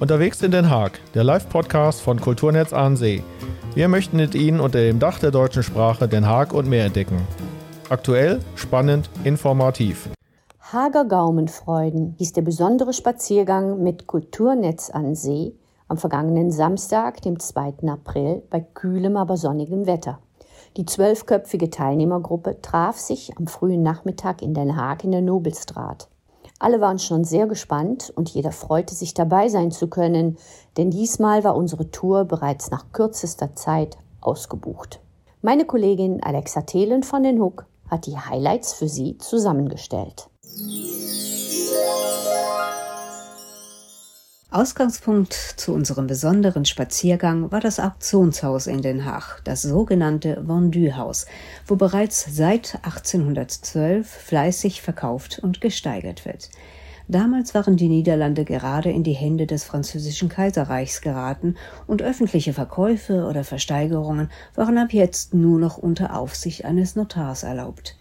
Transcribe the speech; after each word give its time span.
Unterwegs 0.00 0.40
in 0.40 0.50
Den 0.50 0.70
Haag, 0.70 0.98
der 1.12 1.24
Live-Podcast 1.24 2.00
von 2.00 2.18
Kulturnetz 2.18 2.72
Ahnensee. 2.72 3.22
Wir 3.74 3.86
möchten 3.86 4.16
mit 4.16 4.34
Ihnen 4.34 4.58
unter 4.58 4.78
dem 4.78 4.98
Dach 4.98 5.18
der 5.18 5.30
deutschen 5.30 5.62
Sprache 5.62 6.08
Den 6.08 6.26
Haag 6.26 6.54
und 6.54 6.66
mehr 6.66 6.86
entdecken. 6.86 7.20
Aktuell, 7.90 8.40
spannend, 8.54 9.10
informativ. 9.24 10.08
Hager 10.58 11.04
Gaumenfreuden 11.04 12.14
hieß 12.16 12.32
der 12.32 12.40
besondere 12.40 12.94
Spaziergang 12.94 13.82
mit 13.82 14.06
Kulturnetz 14.06 14.88
an 14.88 15.14
See 15.14 15.52
am 15.86 15.98
vergangenen 15.98 16.50
Samstag, 16.50 17.20
dem 17.20 17.38
2. 17.38 17.86
April, 17.88 18.42
bei 18.48 18.60
kühlem, 18.60 19.18
aber 19.18 19.36
sonnigem 19.36 19.84
Wetter. 19.84 20.18
Die 20.78 20.86
zwölfköpfige 20.86 21.68
Teilnehmergruppe 21.68 22.62
traf 22.62 22.98
sich 22.98 23.36
am 23.36 23.48
frühen 23.48 23.82
Nachmittag 23.82 24.40
in 24.40 24.54
Den 24.54 24.76
Haag 24.76 25.04
in 25.04 25.10
der 25.10 25.20
Nobelstraat. 25.20 26.08
Alle 26.60 26.82
waren 26.82 26.98
schon 26.98 27.24
sehr 27.24 27.46
gespannt 27.46 28.12
und 28.14 28.28
jeder 28.28 28.52
freute 28.52 28.94
sich 28.94 29.14
dabei 29.14 29.48
sein 29.48 29.70
zu 29.70 29.88
können, 29.88 30.36
denn 30.76 30.90
diesmal 30.90 31.42
war 31.42 31.56
unsere 31.56 31.90
Tour 31.90 32.26
bereits 32.26 32.70
nach 32.70 32.92
kürzester 32.92 33.54
Zeit 33.54 33.96
ausgebucht. 34.20 35.00
Meine 35.40 35.64
Kollegin 35.64 36.22
Alexa 36.22 36.60
Thelen 36.60 37.02
von 37.02 37.22
den 37.22 37.40
Hook 37.40 37.64
hat 37.90 38.04
die 38.04 38.18
Highlights 38.18 38.74
für 38.74 38.88
Sie 38.88 39.16
zusammengestellt. 39.16 40.28
Ausgangspunkt 44.52 45.32
zu 45.32 45.72
unserem 45.72 46.08
besonderen 46.08 46.64
Spaziergang 46.64 47.52
war 47.52 47.60
das 47.60 47.78
Auktionshaus 47.78 48.66
in 48.66 48.82
Den 48.82 49.04
Haag, 49.04 49.40
das 49.44 49.62
sogenannte 49.62 50.42
Vendu-Haus, 50.44 51.26
wo 51.68 51.76
bereits 51.76 52.26
seit 52.28 52.74
1812 52.82 54.08
fleißig 54.08 54.82
verkauft 54.82 55.38
und 55.40 55.60
gesteigert 55.60 56.24
wird. 56.24 56.50
Damals 57.06 57.54
waren 57.54 57.76
die 57.76 57.88
Niederlande 57.88 58.44
gerade 58.44 58.90
in 58.90 59.04
die 59.04 59.12
Hände 59.12 59.46
des 59.46 59.62
französischen 59.62 60.28
Kaiserreichs 60.28 61.00
geraten 61.00 61.54
und 61.86 62.02
öffentliche 62.02 62.52
Verkäufe 62.52 63.26
oder 63.26 63.44
Versteigerungen 63.44 64.32
waren 64.56 64.78
ab 64.78 64.92
jetzt 64.92 65.32
nur 65.32 65.60
noch 65.60 65.78
unter 65.78 66.16
Aufsicht 66.18 66.64
eines 66.64 66.96
Notars 66.96 67.44
erlaubt. 67.44 67.99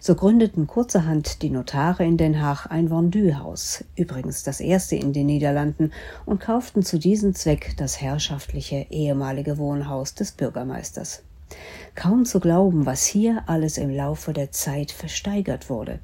So 0.00 0.14
gründeten 0.14 0.66
kurzerhand 0.66 1.42
die 1.42 1.50
Notare 1.50 2.04
in 2.04 2.16
Den 2.16 2.42
Haag 2.42 2.66
ein 2.66 2.90
Vendu-Haus, 2.90 3.84
übrigens 3.96 4.42
das 4.42 4.60
erste 4.60 4.96
in 4.96 5.12
den 5.12 5.26
Niederlanden, 5.26 5.92
und 6.26 6.40
kauften 6.40 6.82
zu 6.82 6.98
diesem 6.98 7.34
Zweck 7.34 7.74
das 7.76 8.00
herrschaftliche 8.00 8.86
ehemalige 8.90 9.58
Wohnhaus 9.58 10.14
des 10.14 10.32
Bürgermeisters. 10.32 11.22
Kaum 11.94 12.24
zu 12.24 12.40
glauben, 12.40 12.86
was 12.86 13.04
hier 13.06 13.44
alles 13.46 13.78
im 13.78 13.90
Laufe 13.90 14.32
der 14.32 14.52
Zeit 14.52 14.90
versteigert 14.90 15.70
wurde. 15.70 16.00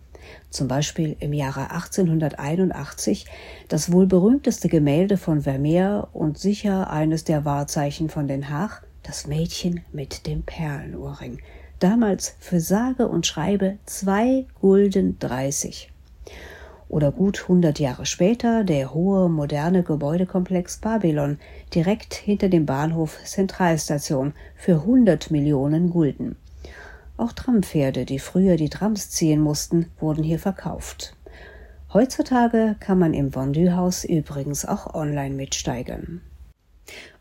Zum 0.51 0.69
Beispiel 0.69 1.17
im 1.21 1.33
Jahre 1.33 1.71
1881 1.71 3.27
das 3.69 3.93
wohl 3.93 4.07
berühmteste 4.07 4.69
Gemälde 4.69 5.17
von 5.17 5.43
Vermeer 5.43 6.09
und 6.13 6.39
sicher 6.39 6.91
eines 6.91 7.25
der 7.25 7.45
Wahrzeichen 7.45 8.09
von 8.09 8.27
Den 8.27 8.49
Haag, 8.51 8.83
das 9.03 9.27
Mädchen 9.27 9.83
mit 9.93 10.27
dem 10.27 10.43
Perlenohrring 10.43 11.39
damals 11.79 12.37
für 12.39 12.61
sage 12.61 13.09
und 13.09 13.27
schreibe 13.27 13.79
zwei 13.85 14.47
Gulden 14.61 15.19
dreißig. 15.19 15.91
Oder 16.89 17.11
gut 17.11 17.49
hundert 17.49 17.81
Jahre 17.81 18.07
später 18.07 18.63
der 18.63 18.95
hohe 18.95 19.29
moderne 19.29 19.83
Gebäudekomplex 19.83 20.79
Babylon 20.79 21.39
direkt 21.75 22.15
hinter 22.15 22.49
dem 22.49 22.65
Bahnhof 22.65 23.19
Zentralstation 23.25 24.35
für 24.55 24.85
hundert 24.85 25.31
Millionen 25.31 25.91
Gulden. 25.91 26.37
Auch 27.17 27.33
Trampferde, 27.33 28.05
die 28.05 28.19
früher 28.19 28.57
die 28.57 28.69
Trams 28.69 29.11
ziehen 29.11 29.41
mussten, 29.41 29.87
wurden 29.99 30.23
hier 30.23 30.39
verkauft. 30.39 31.17
Heutzutage 31.93 32.77
kann 32.79 32.99
man 32.99 33.15
im 33.15 33.35
Vendu-Haus 33.35 34.05
übrigens 34.05 34.65
auch 34.65 34.95
online 34.95 35.35
mitsteigern. 35.35 36.21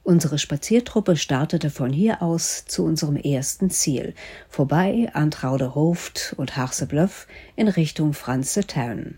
Unsere 0.05 0.37
Spaziertruppe 0.37 1.15
startete 1.15 1.71
von 1.71 1.91
hier 1.91 2.21
aus 2.21 2.65
zu 2.67 2.85
unserem 2.85 3.15
ersten 3.15 3.71
Ziel, 3.71 4.13
vorbei 4.47 5.09
an 5.13 5.31
Trauderhoft 5.31 6.35
und 6.37 6.55
Harsebluff 6.55 7.25
in 7.55 7.67
Richtung 7.67 8.13
Franze-Tern. 8.13 9.17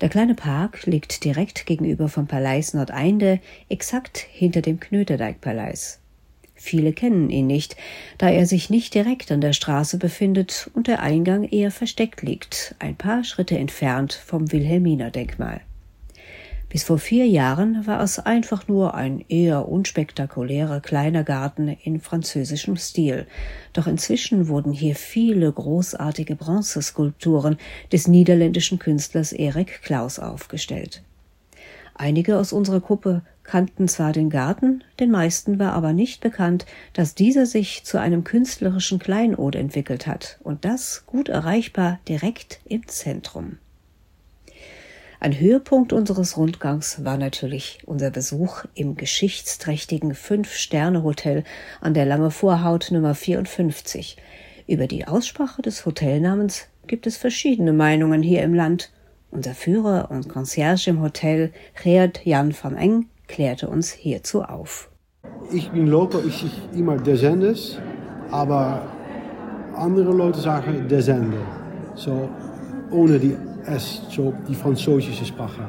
Der 0.00 0.08
kleine 0.08 0.34
Park 0.34 0.86
liegt 0.86 1.22
direkt 1.22 1.66
gegenüber 1.66 2.08
vom 2.08 2.26
Palais 2.26 2.72
Nordeinde, 2.72 3.40
exakt 3.68 4.16
hinter 4.16 4.62
dem 4.62 4.80
Knöterdijk-Palais. 4.80 5.98
Viele 6.54 6.94
kennen 6.94 7.28
ihn 7.28 7.46
nicht, 7.46 7.76
da 8.16 8.30
er 8.30 8.46
sich 8.46 8.70
nicht 8.70 8.94
direkt 8.94 9.30
an 9.30 9.42
der 9.42 9.52
Straße 9.52 9.98
befindet 9.98 10.70
und 10.72 10.86
der 10.86 11.02
Eingang 11.02 11.44
eher 11.44 11.70
versteckt 11.70 12.22
liegt, 12.22 12.74
ein 12.78 12.96
paar 12.96 13.22
Schritte 13.22 13.58
entfernt 13.58 14.14
vom 14.14 14.50
Wilhelminer-Denkmal. 14.50 15.60
Bis 16.68 16.82
vor 16.82 16.98
vier 16.98 17.26
Jahren 17.26 17.86
war 17.86 18.00
es 18.02 18.18
einfach 18.18 18.66
nur 18.66 18.94
ein 18.94 19.24
eher 19.28 19.68
unspektakulärer 19.68 20.80
kleiner 20.80 21.22
Garten 21.22 21.68
in 21.68 22.00
französischem 22.00 22.76
Stil. 22.76 23.26
Doch 23.72 23.86
inzwischen 23.86 24.48
wurden 24.48 24.72
hier 24.72 24.96
viele 24.96 25.50
großartige 25.52 26.34
Bronzeskulpturen 26.34 27.56
des 27.92 28.08
niederländischen 28.08 28.80
Künstlers 28.80 29.32
Erik 29.32 29.80
Klaus 29.82 30.18
aufgestellt. 30.18 31.02
Einige 31.94 32.36
aus 32.36 32.52
unserer 32.52 32.80
Gruppe 32.80 33.22
kannten 33.42 33.86
zwar 33.86 34.12
den 34.12 34.28
Garten, 34.28 34.82
den 34.98 35.10
meisten 35.10 35.58
war 35.58 35.72
aber 35.72 35.92
nicht 35.92 36.20
bekannt, 36.20 36.66
dass 36.92 37.14
dieser 37.14 37.46
sich 37.46 37.84
zu 37.84 37.98
einem 37.98 38.24
künstlerischen 38.24 38.98
Kleinod 38.98 39.54
entwickelt 39.54 40.06
hat 40.06 40.38
und 40.42 40.64
das 40.64 41.04
gut 41.06 41.28
erreichbar 41.28 42.00
direkt 42.08 42.60
im 42.66 42.86
Zentrum. 42.88 43.58
Ein 45.18 45.40
Höhepunkt 45.40 45.94
unseres 45.94 46.36
Rundgangs 46.36 47.02
war 47.04 47.16
natürlich 47.16 47.78
unser 47.86 48.10
Besuch 48.10 48.64
im 48.74 48.96
geschichtsträchtigen 48.96 50.14
Fünf-Sterne-Hotel 50.14 51.42
an 51.80 51.94
der 51.94 52.04
Lange 52.04 52.30
Vorhaut 52.30 52.90
Nummer 52.90 53.14
54. 53.14 54.18
Über 54.66 54.86
die 54.86 55.06
Aussprache 55.06 55.62
des 55.62 55.86
Hotelnamens 55.86 56.66
gibt 56.86 57.06
es 57.06 57.16
verschiedene 57.16 57.72
Meinungen 57.72 58.22
hier 58.22 58.42
im 58.42 58.52
Land. 58.52 58.92
Unser 59.30 59.54
Führer 59.54 60.10
und 60.10 60.28
Concierge 60.28 60.90
im 60.90 61.00
Hotel, 61.00 61.50
Geert 61.82 62.26
Jan 62.26 62.54
van 62.60 62.76
Eng, 62.76 63.06
klärte 63.26 63.68
uns 63.68 63.92
hierzu 63.92 64.42
auf. 64.42 64.90
Ich 65.50 65.70
bin 65.70 65.86
local, 65.86 66.22
ich 66.26 66.36
sage 66.36 66.52
immer 66.74 66.98
der 66.98 67.16
Sendes, 67.16 67.78
aber 68.30 68.82
andere 69.74 70.12
Leute 70.12 70.40
sagen 70.40 70.86
der 70.88 71.00
Sender. 71.00 71.40
So, 71.94 72.28
ohne 72.90 73.18
die 73.18 73.36
S, 73.66 74.02
zo 74.10 74.32
die 74.48 74.54
Französische 74.54 75.24
Sprache. 75.24 75.62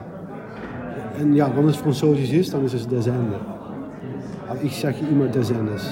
En 1.20 1.34
ja, 1.34 1.52
wenn 1.56 1.68
es 1.68 1.78
Französisch 1.78 2.32
ist, 2.32 2.54
dann 2.54 2.66
ist 2.66 2.74
es 2.74 2.88
der 2.88 3.02
Sender. 3.02 3.40
Aber 4.48 4.64
ich 4.64 4.76
sage 4.80 4.98
immer 5.10 5.28
der 5.28 5.44
Sendes. 5.44 5.84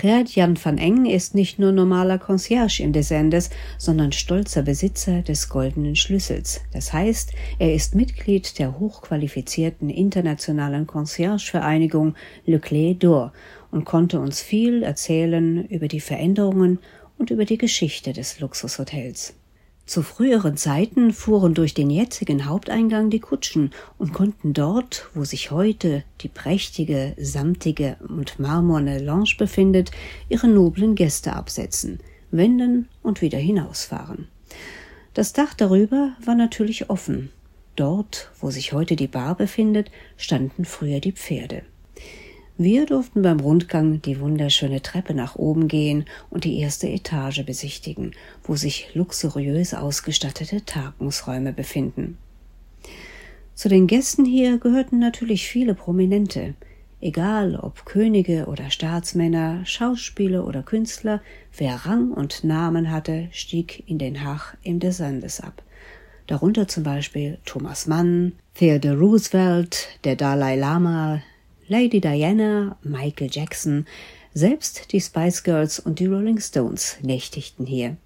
Gerd 0.00 0.28
Jan 0.36 0.56
van 0.62 0.78
Eng 0.78 1.06
ist 1.06 1.34
nicht 1.34 1.58
nur 1.58 1.72
normaler 1.72 2.18
Concierge 2.18 2.82
in 2.82 2.92
Descendes, 2.92 3.50
sondern 3.78 4.12
stolzer 4.12 4.62
Besitzer 4.62 5.22
des 5.22 5.48
goldenen 5.48 5.96
Schlüssels. 5.96 6.60
Das 6.72 6.92
heißt, 6.92 7.32
er 7.58 7.74
ist 7.74 7.94
Mitglied 7.94 8.58
der 8.58 8.78
hochqualifizierten 8.78 9.88
internationalen 9.90 10.86
Concierge-Vereinigung 10.86 12.14
Le 12.46 12.58
Clé 12.58 12.96
d'Or 12.96 13.32
und 13.70 13.86
konnte 13.86 14.20
uns 14.20 14.40
viel 14.40 14.82
erzählen 14.82 15.66
über 15.66 15.88
die 15.88 16.00
Veränderungen 16.00 16.78
und 17.16 17.30
über 17.30 17.44
die 17.44 17.58
Geschichte 17.58 18.12
des 18.12 18.38
Luxushotels. 18.38 19.34
Zu 19.88 20.02
früheren 20.02 20.58
Zeiten 20.58 21.14
fuhren 21.14 21.54
durch 21.54 21.72
den 21.72 21.88
jetzigen 21.88 22.44
Haupteingang 22.44 23.08
die 23.08 23.20
Kutschen 23.20 23.70
und 23.96 24.12
konnten 24.12 24.52
dort, 24.52 25.08
wo 25.14 25.24
sich 25.24 25.50
heute 25.50 26.04
die 26.20 26.28
prächtige, 26.28 27.14
samtige 27.16 27.96
und 28.06 28.38
marmorne 28.38 28.98
Lounge 28.98 29.36
befindet, 29.38 29.90
ihre 30.28 30.46
noblen 30.46 30.94
Gäste 30.94 31.32
absetzen, 31.32 32.00
wenden 32.30 32.86
und 33.02 33.22
wieder 33.22 33.38
hinausfahren. 33.38 34.28
Das 35.14 35.32
Dach 35.32 35.54
darüber 35.54 36.12
war 36.22 36.34
natürlich 36.34 36.90
offen. 36.90 37.30
Dort, 37.74 38.30
wo 38.40 38.50
sich 38.50 38.74
heute 38.74 38.94
die 38.94 39.08
Bar 39.08 39.36
befindet, 39.36 39.90
standen 40.18 40.66
früher 40.66 41.00
die 41.00 41.12
Pferde. 41.12 41.62
Wir 42.60 42.86
durften 42.86 43.22
beim 43.22 43.38
Rundgang 43.38 44.02
die 44.02 44.18
wunderschöne 44.18 44.82
Treppe 44.82 45.14
nach 45.14 45.36
oben 45.36 45.68
gehen 45.68 46.06
und 46.28 46.42
die 46.42 46.58
erste 46.58 46.88
Etage 46.88 47.44
besichtigen, 47.44 48.16
wo 48.42 48.56
sich 48.56 48.88
luxuriös 48.94 49.74
ausgestattete 49.74 50.64
Tagungsräume 50.64 51.52
befinden. 51.52 52.18
Zu 53.54 53.68
den 53.68 53.86
Gästen 53.86 54.24
hier 54.24 54.58
gehörten 54.58 54.98
natürlich 54.98 55.46
viele 55.46 55.76
Prominente. 55.76 56.54
Egal 57.00 57.54
ob 57.54 57.86
Könige 57.86 58.46
oder 58.46 58.70
Staatsmänner, 58.70 59.64
Schauspieler 59.64 60.44
oder 60.44 60.64
Künstler, 60.64 61.22
wer 61.56 61.86
Rang 61.86 62.10
und 62.10 62.42
Namen 62.42 62.90
hatte, 62.90 63.28
stieg 63.30 63.84
in 63.88 63.98
den 63.98 64.24
Haag 64.24 64.56
im 64.64 64.80
des 64.80 64.96
Sandes 64.96 65.40
ab. 65.40 65.62
Darunter 66.26 66.66
zum 66.66 66.82
Beispiel 66.82 67.38
Thomas 67.44 67.86
Mann, 67.86 68.32
Theodore 68.54 68.98
Roosevelt, 68.98 70.00
der 70.02 70.16
Dalai 70.16 70.56
Lama, 70.56 71.22
Lady 71.68 72.00
Diana, 72.00 72.76
Michael 72.82 73.28
Jackson, 73.30 73.84
selbst 74.32 74.90
die 74.92 75.00
Spice 75.00 75.42
Girls 75.42 75.78
und 75.78 75.98
die 75.98 76.06
Rolling 76.06 76.40
Stones 76.40 76.96
nächtigten 77.02 77.66
hier. 77.66 77.96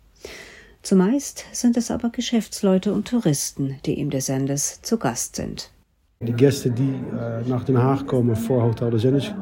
Zumeist 0.82 1.44
sind 1.52 1.76
es 1.76 1.92
aber 1.92 2.10
Geschäftsleute 2.10 2.92
und 2.92 3.06
Touristen, 3.06 3.76
die 3.86 4.00
im 4.00 4.10
Descenders 4.10 4.82
zu 4.82 4.98
Gast 4.98 5.36
sind. 5.36 5.70
Die 6.20 6.32
Gäste, 6.32 6.72
die 6.72 6.94
äh, 7.16 7.48
nach 7.48 7.62
Den 7.62 7.78
Haag 7.78 8.06
kommen 8.06 8.34
vor 8.34 8.64
Hotel 8.64 8.90
de 8.90 8.98
Zennis, 8.98 9.32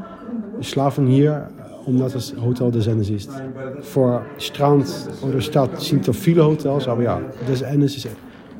schlafen 0.60 1.06
hier, 1.06 1.50
omdat 1.86 2.12
het 2.12 2.34
Hotel 2.38 2.70
de 2.70 2.82
Zennis 2.82 3.08
ist. 3.08 3.30
Vor 3.80 4.26
Strand 4.36 4.86
oder 5.22 5.40
Stadt 5.40 5.80
sind 5.80 6.06
er 6.06 6.14
viele 6.14 6.44
Hotels, 6.44 6.86
aber 6.86 7.02
ja, 7.02 7.22
de 7.48 7.62
Ennis 7.64 7.96
ist, 7.96 8.08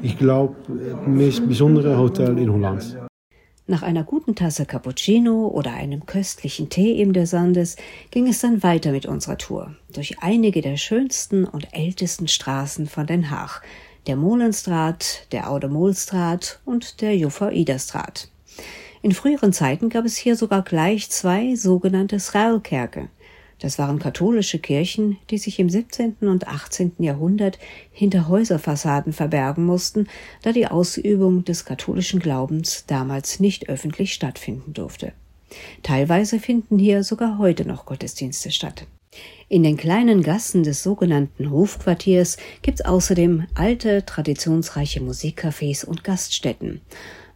ich 0.00 0.16
glaube, 0.16 0.54
das 0.68 1.06
meest 1.06 1.46
besondere 1.46 1.98
Hotel 1.98 2.38
in 2.38 2.50
Holland. 2.50 2.96
Nach 3.70 3.84
einer 3.84 4.02
guten 4.02 4.34
Tasse 4.34 4.67
Cappuccino 4.67 5.46
oder 5.46 5.72
einem 5.75 6.05
köstlichen 6.05 6.70
Tee 6.70 7.00
im 7.00 7.12
des 7.12 7.31
Sandes 7.31 7.76
ging 8.11 8.26
es 8.26 8.40
dann 8.40 8.64
weiter 8.64 8.90
mit 8.90 9.06
unserer 9.06 9.38
Tour 9.38 9.76
durch 9.94 10.20
einige 10.22 10.61
der 10.61 10.76
schönsten 10.76 11.44
und 11.44 11.69
ältesten 11.70 12.26
Straßen 12.26 12.88
von 12.88 13.06
Den 13.06 13.31
Haag, 13.31 13.62
der 14.08 14.17
Molenstraat, 14.17 15.28
der 15.31 15.49
Oude 15.49 15.69
Molstraat 15.69 16.58
und 16.64 17.00
der 17.00 17.17
Juffer-Ida-Straat. 17.17 18.28
In 19.02 19.12
früheren 19.12 19.52
Zeiten 19.52 19.88
gab 19.88 20.05
es 20.05 20.16
hier 20.16 20.34
sogar 20.34 20.62
gleich 20.62 21.08
zwei 21.08 21.55
sogenannte 21.55 22.19
Schuilkerken, 22.19 23.08
das 23.60 23.78
waren 23.78 23.98
katholische 23.98 24.58
Kirchen, 24.58 25.18
die 25.30 25.38
sich 25.38 25.58
im 25.58 25.68
17. 25.68 26.16
und 26.22 26.48
18. 26.48 26.92
Jahrhundert 26.98 27.58
hinter 27.92 28.28
Häuserfassaden 28.28 29.12
verbergen 29.12 29.64
mussten, 29.64 30.08
da 30.42 30.52
die 30.52 30.66
Ausübung 30.66 31.44
des 31.44 31.64
katholischen 31.64 32.20
Glaubens 32.20 32.84
damals 32.86 33.38
nicht 33.38 33.68
öffentlich 33.68 34.14
stattfinden 34.14 34.72
durfte. 34.72 35.12
Teilweise 35.82 36.38
finden 36.38 36.78
hier 36.78 37.04
sogar 37.04 37.38
heute 37.38 37.66
noch 37.66 37.84
Gottesdienste 37.84 38.50
statt. 38.50 38.86
In 39.48 39.64
den 39.64 39.76
kleinen 39.76 40.22
Gassen 40.22 40.62
des 40.62 40.82
sogenannten 40.82 41.50
Hofquartiers 41.50 42.36
gibt's 42.62 42.84
außerdem 42.84 43.46
alte, 43.54 44.06
traditionsreiche 44.06 45.00
Musikcafés 45.00 45.84
und 45.84 46.04
Gaststätten. 46.04 46.80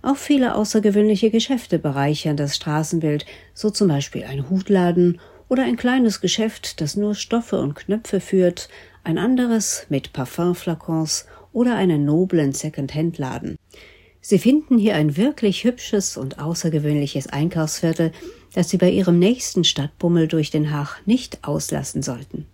Auch 0.01 0.17
viele 0.17 0.55
außergewöhnliche 0.55 1.31
Geschäfte 1.31 1.79
bereichern 1.79 2.37
das 2.37 2.55
Straßenbild, 2.57 3.27
so 3.53 3.71
zum 3.71 3.89
Beispiel 3.89 4.25
ein 4.25 4.49
Hutladen 4.49 5.19
oder 5.49 5.65
ein 5.65 5.77
kleines 5.77 6.21
Geschäft, 6.21 6.81
das 6.81 6.97
nur 6.97 7.15
Stoffe 7.15 7.61
und 7.61 7.75
Knöpfe 7.75 8.21
führt, 8.21 8.69
ein 9.03 9.19
anderes 9.19 9.87
mit 9.89 10.13
Parfumflakons 10.13 11.27
oder 11.53 11.77
einen 11.77 12.05
noblen 12.05 12.53
Second-Hand-Laden. 12.53 13.57
Sie 14.21 14.39
finden 14.39 14.79
hier 14.79 14.95
ein 14.95 15.17
wirklich 15.19 15.65
hübsches 15.65 16.17
und 16.17 16.39
außergewöhnliches 16.39 17.27
Einkaufsviertel, 17.27 18.13
das 18.55 18.71
Sie 18.71 18.79
bei 18.79 18.91
Ihrem 18.91 19.19
nächsten 19.19 19.65
Stadtbummel 19.65 20.29
durch 20.29 20.51
Den 20.51 20.71
Haag 20.71 21.03
nicht 21.05 21.45
auslassen 21.45 22.03
sollten. 22.03 22.47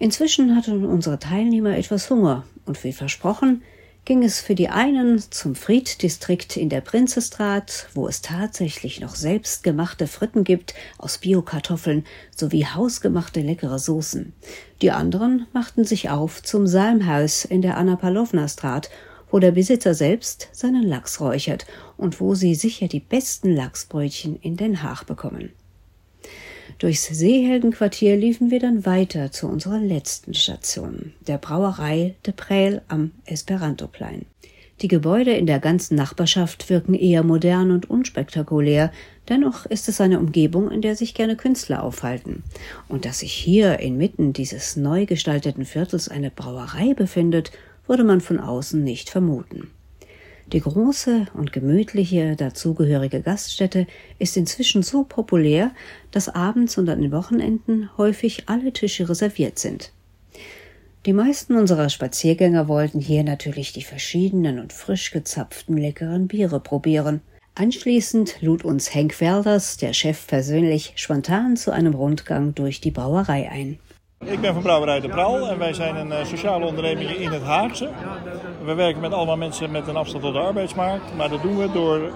Inzwischen 0.00 0.56
hatten 0.56 0.84
unsere 0.84 1.18
Teilnehmer 1.18 1.76
etwas 1.76 2.10
Hunger 2.10 2.44
und 2.64 2.82
wie 2.82 2.92
versprochen 2.92 3.62
ging 4.04 4.24
es 4.24 4.40
für 4.40 4.54
die 4.54 4.68
einen 4.68 5.22
zum 5.30 5.54
Frieddistrikt 5.54 6.56
in 6.56 6.68
der 6.68 6.80
Prinzestraat, 6.80 7.88
wo 7.94 8.08
es 8.08 8.22
tatsächlich 8.22 9.00
noch 9.00 9.14
selbstgemachte 9.14 10.06
Fritten 10.06 10.44
gibt 10.44 10.74
aus 10.98 11.18
Biokartoffeln 11.18 12.04
sowie 12.34 12.66
hausgemachte 12.66 13.40
leckere 13.40 13.78
Soßen. 13.78 14.32
Die 14.82 14.90
anderen 14.90 15.46
machten 15.52 15.84
sich 15.84 16.10
auf 16.10 16.42
zum 16.42 16.66
Salmhaus 16.66 17.44
in 17.44 17.62
der 17.62 17.76
Anna 17.76 17.96
Pavlovna 17.96 18.48
Straat, 18.48 18.90
wo 19.30 19.38
der 19.38 19.52
Besitzer 19.52 19.94
selbst 19.94 20.48
seinen 20.52 20.82
Lachs 20.82 21.20
räuchert 21.20 21.66
und 21.96 22.20
wo 22.20 22.34
sie 22.34 22.54
sicher 22.54 22.88
die 22.88 23.00
besten 23.00 23.54
Lachsbrötchen 23.54 24.36
in 24.40 24.56
Den 24.56 24.82
Haag 24.82 25.04
bekommen. 25.04 25.52
Durchs 26.80 27.08
Seeheldenquartier 27.08 28.16
liefen 28.16 28.50
wir 28.50 28.58
dann 28.58 28.86
weiter 28.86 29.30
zu 29.30 29.46
unserer 29.48 29.78
letzten 29.78 30.32
Station, 30.32 31.12
der 31.26 31.36
Brauerei 31.36 32.14
de 32.24 32.32
Prel 32.32 32.80
am 32.88 33.10
Esperantoplein. 33.26 34.24
Die 34.80 34.88
Gebäude 34.88 35.32
in 35.32 35.44
der 35.44 35.58
ganzen 35.58 35.94
Nachbarschaft 35.94 36.70
wirken 36.70 36.94
eher 36.94 37.22
modern 37.22 37.70
und 37.70 37.90
unspektakulär, 37.90 38.92
dennoch 39.28 39.66
ist 39.66 39.90
es 39.90 40.00
eine 40.00 40.18
Umgebung, 40.18 40.70
in 40.70 40.80
der 40.80 40.96
sich 40.96 41.12
gerne 41.12 41.36
Künstler 41.36 41.82
aufhalten. 41.82 42.44
Und 42.88 43.04
dass 43.04 43.18
sich 43.18 43.34
hier 43.34 43.80
inmitten 43.80 44.32
dieses 44.32 44.76
neu 44.76 45.04
gestalteten 45.04 45.66
Viertels 45.66 46.08
eine 46.08 46.30
Brauerei 46.30 46.94
befindet, 46.94 47.52
würde 47.86 48.04
man 48.04 48.22
von 48.22 48.40
außen 48.40 48.82
nicht 48.82 49.10
vermuten. 49.10 49.70
Die 50.52 50.60
große 50.60 51.26
und 51.34 51.52
gemütliche 51.52 52.34
dazugehörige 52.34 53.20
Gaststätte 53.20 53.86
ist 54.18 54.36
inzwischen 54.36 54.82
so 54.82 55.04
populär, 55.04 55.70
dass 56.10 56.28
abends 56.28 56.76
und 56.76 56.88
an 56.88 57.00
den 57.00 57.12
Wochenenden 57.12 57.88
häufig 57.96 58.48
alle 58.48 58.72
Tische 58.72 59.08
reserviert 59.08 59.60
sind. 59.60 59.92
Die 61.06 61.12
meisten 61.12 61.54
unserer 61.54 61.88
Spaziergänger 61.88 62.66
wollten 62.66 63.00
hier 63.00 63.22
natürlich 63.22 63.72
die 63.72 63.84
verschiedenen 63.84 64.58
und 64.58 64.72
frisch 64.72 65.12
gezapften 65.12 65.76
leckeren 65.76 66.26
Biere 66.26 66.58
probieren. 66.58 67.20
Anschließend 67.54 68.42
lud 68.42 68.64
uns 68.64 68.92
Henk 68.92 69.20
Welders, 69.20 69.76
der 69.76 69.92
Chef 69.92 70.26
persönlich, 70.26 70.92
spontan 70.96 71.56
zu 71.56 71.70
einem 71.70 71.94
Rundgang 71.94 72.54
durch 72.56 72.80
die 72.80 72.90
Brauerei 72.90 73.48
ein. 73.48 73.78
Ik 74.26 74.40
ben 74.40 74.52
van 74.52 74.62
Brouwerij 74.62 75.00
de 75.00 75.08
Pral 75.08 75.48
en 75.48 75.58
wij 75.58 75.72
zijn 75.72 75.96
een 75.96 76.12
eh, 76.12 76.24
sociale 76.24 76.64
onderneming 76.64 77.10
in 77.10 77.30
het 77.30 77.42
Haagse. 77.42 77.88
We 78.64 78.74
werken 78.74 79.00
met 79.00 79.12
allemaal 79.12 79.36
mensen 79.36 79.70
met 79.70 79.86
een 79.86 79.96
afstand 79.96 80.22
tot 80.24 80.32
de 80.32 80.38
arbeidsmarkt, 80.38 81.16
maar 81.16 81.28
dat 81.28 81.42
doen 81.42 81.58
we 81.58 81.72
door, 81.72 82.12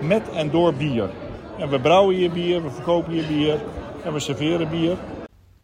met 0.00 0.30
en 0.30 0.50
door 0.50 0.74
bier. 0.74 1.10
En 1.58 1.68
we 1.68 1.80
brouwen 1.80 2.16
hier 2.16 2.30
bier, 2.30 2.62
we 2.62 2.70
verkopen 2.70 3.12
hier 3.12 3.26
bier 3.26 3.60
en 4.04 4.12
we 4.12 4.20
serveren 4.20 4.70
bier. 4.70 4.96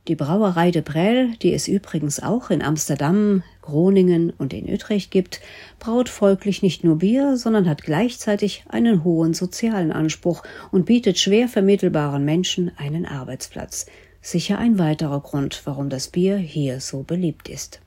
Die 0.03 0.17
Brauerei 0.17 0.71
de 0.71 0.83
Prel, 0.83 1.29
die 1.39 1.55
es 1.55 1.69
übrigens 1.69 2.23
auch 2.23 2.51
in 2.51 2.63
Amsterdam, 2.63 3.43
Groningen 3.61 4.33
und 4.39 4.53
in 4.53 4.69
Utrecht 4.69 5.11
gibt, 5.11 5.41
braut 5.79 6.09
folglich 6.09 6.63
nicht 6.63 6.85
nur 6.85 6.97
Bier, 6.97 7.37
sondern 7.37 7.69
hat 7.69 7.83
gleichzeitig 7.83 8.65
einen 8.69 9.05
hohen 9.05 9.35
sozialen 9.35 9.93
Anspruch 9.93 10.43
und 10.71 10.85
bietet 10.85 11.19
schwer 11.19 11.49
vermittelbaren 11.49 12.25
Menschen 12.25 12.71
einen 12.77 13.07
Arbeitsplatz. 13.07 13.87
Sicher 14.21 14.59
ein 14.59 14.79
weiterer 14.79 15.21
Grund, 15.21 15.63
warum 15.65 15.89
das 15.89 16.09
Bier 16.09 16.37
hier 16.37 16.81
so 16.81 17.03
beliebt 17.03 17.49
ist. 17.49 17.81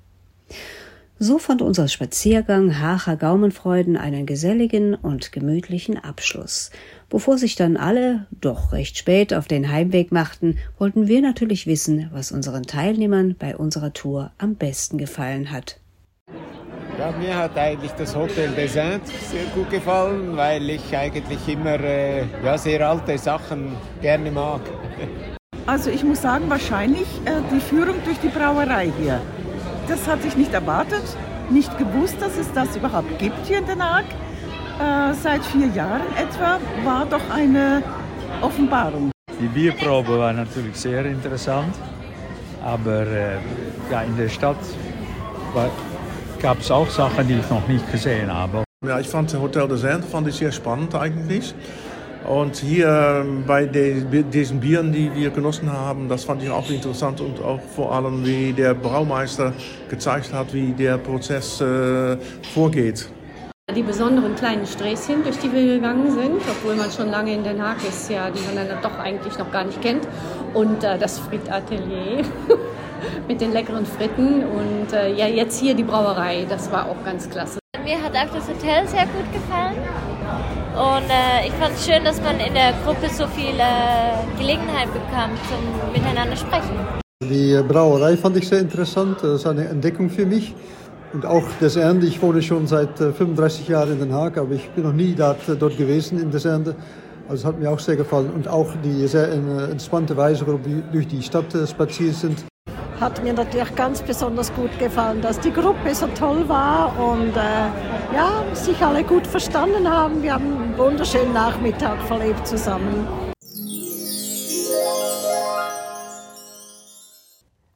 So 1.20 1.38
fand 1.38 1.62
unser 1.62 1.88
Spaziergang 1.88 2.80
Haacher 2.80 3.16
Gaumenfreuden 3.16 3.96
einen 3.96 4.26
geselligen 4.26 4.96
und 4.96 5.32
gemütlichen 5.32 5.98
Abschluss. 5.98 6.72
Bevor 7.08 7.38
sich 7.38 7.56
dann 7.56 7.78
alle, 7.78 8.26
doch 8.42 8.74
recht 8.74 8.98
spät, 8.98 9.34
auf 9.34 9.48
den 9.48 9.72
Heimweg 9.72 10.12
machten, 10.12 10.58
wollten 10.80 11.08
wir 11.08 11.22
natürlich 11.22 11.68
wissen, 11.68 12.10
was 12.12 12.32
unseren 12.32 12.64
Teilnehmern 12.64 13.36
bei 13.38 13.56
unserer 13.56 13.94
Tour 13.94 14.32
am 14.40 14.56
besten 14.56 14.98
gefallen 14.98 15.52
hat. 15.52 15.80
Ja, 16.98 17.12
mir 17.12 17.38
hat 17.38 17.58
eigentlich 17.58 17.92
das 17.92 18.16
Hotel 18.16 18.50
des 18.50 18.76
Indes 18.76 19.10
sehr 19.32 19.46
gut 19.56 19.70
gefallen, 19.70 20.36
weil 20.36 20.70
ich 20.70 20.96
eigentlich 20.96 21.48
immer 21.48 21.80
äh, 21.80 22.26
ja, 22.44 22.58
sehr 22.58 22.88
alte 22.88 23.18
Sachen 23.18 23.76
gerne 24.02 24.30
mag. 24.32 24.62
Also 25.66 25.90
ich 25.90 26.04
muss 26.04 26.22
sagen, 26.22 26.50
wahrscheinlich 26.50 27.08
äh, 27.24 27.40
die 27.54 27.62
Führung 27.62 27.96
durch 28.04 28.20
die 28.20 28.28
Brauerei 28.28 28.92
hier. 29.00 29.22
Das 29.88 30.06
hatte 30.08 30.28
ich 30.28 30.36
nicht 30.36 30.54
erwartet, 30.54 31.04
nicht 31.50 31.78
gewusst, 31.78 32.18
dass 32.20 32.38
es 32.38 32.52
das 32.54 32.76
überhaupt 32.76 33.18
gibt 33.18 33.46
hier 33.46 33.60
in 33.60 33.66
Den 33.66 33.82
Haag. 33.82 34.04
Äh, 34.04 35.14
seit 35.14 35.46
vier 35.46 35.68
Jahren 35.68 36.02
etwa 36.18 36.60
war 36.84 37.06
doch 37.06 37.22
eine 37.34 37.82
Offenbarung. 38.42 39.12
Die 39.40 39.48
Bierprobe 39.48 40.20
war 40.20 40.34
natürlich 40.34 40.76
sehr 40.76 41.06
interessant, 41.06 41.74
aber 42.64 43.08
äh, 43.08 43.38
ja, 43.90 44.02
in 44.02 44.18
der 44.18 44.30
Stadt 44.30 44.58
gab 46.42 46.60
es 46.60 46.72
auch 46.72 46.90
Sachen, 46.90 47.26
die 47.28 47.36
ich 47.36 47.50
noch 47.50 47.66
nicht 47.70 47.90
gesehen 47.90 48.34
habe. 48.34 48.64
Ja, 48.86 49.00
ich 49.00 49.08
fand 49.08 49.34
Hotel 49.34 49.68
de 49.70 49.78
Zand 49.78 50.04
fand 50.04 50.28
ich 50.28 50.36
sehr 50.36 50.52
spannend 50.52 50.94
eigentlich. 50.94 51.56
Und 52.28 52.56
hier 52.56 53.26
bei 53.46 53.66
diesen 53.66 54.60
Bieren, 54.60 54.94
die 54.94 55.14
wir 55.14 55.30
genossen 55.30 55.72
haben, 55.72 56.08
das 56.08 56.24
fand 56.24 56.42
ich 56.42 56.50
auch 56.50 56.70
interessant 56.70 57.20
und 57.20 57.42
auch 57.42 57.60
vor 57.76 57.94
allem, 57.94 58.26
wie 58.26 58.54
der 58.54 58.74
Braumeister 58.74 59.52
gezeigt 59.90 60.32
hat, 60.32 60.54
wie 60.54 60.72
der 60.72 60.98
Prozess 60.98 61.60
äh, 61.60 62.18
vorgeht. 62.54 63.10
Die 63.76 63.82
besonderen 63.82 64.36
kleinen 64.36 64.66
Sträßchen, 64.66 65.24
durch 65.24 65.38
die 65.38 65.52
wir 65.52 65.66
gegangen 65.66 66.12
sind, 66.12 66.42
obwohl 66.50 66.76
man 66.76 66.92
schon 66.92 67.10
lange 67.10 67.34
in 67.34 67.44
Den 67.44 67.62
Haag 67.62 67.78
ist, 67.88 68.10
ja, 68.10 68.30
die 68.30 68.42
man 68.42 68.68
dann 68.68 68.82
doch 68.82 69.00
eigentlich 69.00 69.38
noch 69.38 69.52
gar 69.52 69.64
nicht 69.64 69.82
kennt. 69.82 70.08
Und 70.54 70.84
äh, 70.84 70.98
das 70.98 71.20
Frittatelier 71.20 72.24
mit 73.28 73.42
den 73.42 73.52
leckeren 73.52 73.86
Fritten 73.86 74.44
und 74.44 74.94
äh, 74.94 75.14
ja, 75.14 75.28
jetzt 75.28 75.60
hier 75.60 75.74
die 75.74 75.84
Brauerei, 75.84 76.46
das 76.48 76.72
war 76.72 76.88
auch 76.90 77.04
ganz 77.04 77.30
klasse. 77.30 77.63
Mir 77.84 78.02
hat 78.02 78.16
auch 78.16 78.34
das 78.34 78.48
Hotel 78.48 78.88
sehr 78.88 79.06
gut 79.08 79.30
gefallen. 79.34 79.76
Und 80.74 81.10
äh, 81.10 81.48
ich 81.48 81.54
fand 81.54 81.76
es 81.76 81.86
schön, 81.86 82.02
dass 82.06 82.22
man 82.22 82.40
in 82.40 82.54
der 82.54 82.72
Gruppe 82.86 83.10
so 83.10 83.28
viel 83.28 83.60
äh, 83.60 84.40
Gelegenheit 84.40 84.88
bekam 84.94 85.32
zum 85.50 85.92
Miteinander 85.92 86.38
sprechen. 86.38 86.78
Die 87.22 87.62
Brauerei 87.68 88.16
fand 88.16 88.38
ich 88.38 88.48
sehr 88.48 88.60
interessant. 88.60 89.18
Das 89.22 89.42
ist 89.42 89.48
eine 89.48 89.68
Entdeckung 89.68 90.10
für 90.10 90.26
mich. 90.26 90.56
Und 91.12 91.26
auch 91.26 91.44
das 91.60 91.76
Ende. 91.76 92.08
Ich 92.08 92.22
wohne 92.22 92.42
schon 92.42 92.68
seit 92.68 92.98
35 92.98 93.68
äh, 93.68 93.74
Jahren 93.74 93.92
in 93.92 94.00
Den 94.00 94.14
Haag, 94.14 94.38
aber 94.38 94.54
ich 94.54 94.70
bin 94.70 94.86
noch 94.86 94.94
nie 94.94 95.14
dort, 95.14 95.48
äh, 95.50 95.58
dort 95.58 95.78
gewesen 95.78 96.22
in 96.22 96.32
das 96.32 96.46
Ende. 96.46 96.76
Also 97.28 97.42
es 97.42 97.46
hat 97.46 97.60
mir 97.60 97.70
auch 97.70 97.80
sehr 97.80 97.98
gefallen. 97.98 98.32
Und 98.32 98.48
auch 98.48 98.74
die 98.82 99.06
sehr 99.08 99.28
äh, 99.28 99.72
entspannte 99.72 100.16
Weise, 100.16 100.48
warum 100.48 100.64
wir 100.66 100.84
durch 100.94 101.08
die 101.08 101.22
Stadt 101.22 101.54
spaziert 101.68 102.16
sind. 102.16 102.46
Hat 103.04 103.22
mir 103.22 103.34
natürlich 103.34 103.76
ganz 103.76 104.02
besonders 104.02 104.54
gut 104.54 104.80
gefallen, 104.80 105.22
dass 105.22 105.38
die 105.38 105.52
Gruppe 105.52 105.94
so 105.94 106.08
toll 106.08 106.48
war 106.48 106.98
und 106.98 107.36
äh, 107.36 108.16
ja, 108.16 108.44
sich 108.54 108.82
alle 108.82 109.04
gut 109.04 109.28
verstanden 109.28 109.90
haben. 109.92 110.24
Wir 110.24 110.36
haben 110.36 110.56
einen 110.56 110.78
wunderschönen 110.78 111.34
Nachmittag 111.34 112.02
verlebt 112.04 112.48
zusammen. 112.48 113.06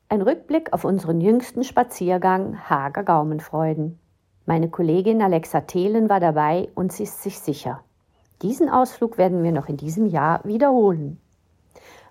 Ein 0.07 0.21
Rückblick 0.21 0.71
auf 0.71 0.85
unseren 0.85 1.19
jüngsten 1.19 1.65
Spaziergang 1.65 2.57
Hager 2.69 3.03
Gaumenfreuden. 3.03 3.99
Meine 4.45 4.69
Kollegin 4.69 5.21
Alexa 5.21 5.61
Thelen 5.61 6.07
war 6.07 6.21
dabei 6.21 6.69
und 6.73 6.93
sie 6.93 7.03
ist 7.03 7.21
sich 7.21 7.39
sicher. 7.39 7.83
Diesen 8.41 8.69
Ausflug 8.69 9.17
werden 9.17 9.43
wir 9.43 9.51
noch 9.51 9.67
in 9.67 9.75
diesem 9.75 10.05
Jahr 10.05 10.39
wiederholen. 10.45 11.19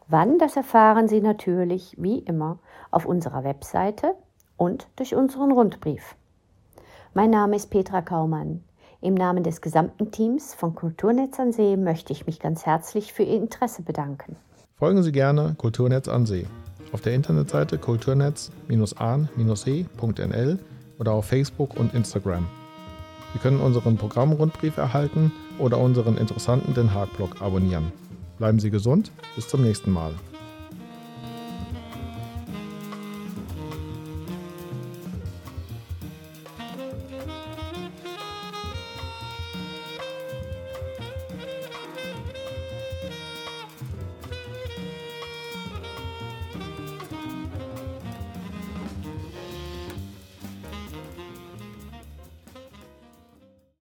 Wann, 0.09 0.39
das 0.39 0.57
erfahren 0.57 1.09
Sie 1.09 1.21
natürlich, 1.21 1.95
wie 1.99 2.19
immer, 2.19 2.59
auf 2.91 3.07
unserer 3.07 3.45
Webseite 3.45 4.15
und 4.57 4.87
durch 4.97 5.15
unseren 5.15 5.53
Rundbrief. 5.53 6.17
Mein 7.15 7.31
Name 7.31 7.57
ist 7.57 7.71
Petra 7.71 8.03
Kaumann. 8.03 8.63
Im 9.01 9.15
Namen 9.15 9.43
des 9.43 9.61
gesamten 9.61 10.11
Teams 10.11 10.55
von 10.55 10.75
Kulturnetz 10.75 11.39
an 11.39 11.53
See 11.53 11.77
möchte 11.77 12.13
ich 12.13 12.27
mich 12.27 12.41
ganz 12.41 12.67
herzlich 12.67 13.13
für 13.13 13.25
Ihr 13.25 13.37
Interesse 13.37 13.83
bedanken. 13.83 14.37
Folgen 14.79 15.03
Sie 15.03 15.13
gerne 15.13 15.55
Kulturnetz 15.59 16.09
an 16.09 16.27
See 16.27 16.47
auf 16.93 17.01
der 17.03 17.15
Internetseite 17.15 17.79
kulturnetz-an-see.nl 17.79 20.59
oder 20.99 21.13
auf 21.13 21.27
Facebook 21.27 21.79
und 21.79 21.95
Instagram. 21.95 22.49
Sie 23.35 23.39
können 23.39 23.61
unseren 23.61 23.99
Programmrundbrief 23.99 24.79
erhalten 24.79 25.31
oder 25.59 25.79
unseren 25.79 26.17
interessanten 26.17 26.75
Den 26.75 26.95
Haag-Blog 26.95 27.43
abonnieren. 27.43 27.93
Bleiben 28.39 28.61
Sie 28.61 28.71
gesund, 28.71 29.11
bis 29.35 29.49
zum 29.49 29.63
nächsten 29.63 29.93
Mal. 29.93 30.15